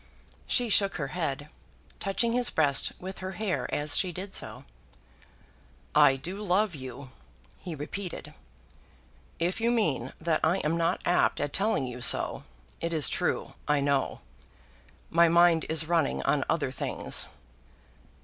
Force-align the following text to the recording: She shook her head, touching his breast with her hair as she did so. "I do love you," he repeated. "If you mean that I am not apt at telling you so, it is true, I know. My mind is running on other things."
She 0.47 0.67
shook 0.69 0.95
her 0.95 1.09
head, 1.09 1.47
touching 1.99 2.33
his 2.33 2.49
breast 2.49 2.91
with 2.99 3.19
her 3.19 3.33
hair 3.33 3.71
as 3.71 3.95
she 3.95 4.11
did 4.11 4.33
so. 4.33 4.65
"I 5.93 6.15
do 6.15 6.37
love 6.41 6.73
you," 6.73 7.11
he 7.59 7.75
repeated. 7.75 8.33
"If 9.37 9.61
you 9.61 9.69
mean 9.69 10.11
that 10.19 10.39
I 10.43 10.57
am 10.63 10.75
not 10.75 11.01
apt 11.05 11.39
at 11.39 11.53
telling 11.53 11.85
you 11.85 12.01
so, 12.01 12.43
it 12.79 12.93
is 12.93 13.09
true, 13.09 13.53
I 13.67 13.79
know. 13.79 14.21
My 15.11 15.29
mind 15.29 15.67
is 15.69 15.87
running 15.87 16.23
on 16.23 16.45
other 16.49 16.71
things." 16.71 17.27